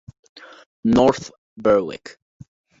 North 0.97 1.29
Berwick 1.57 2.17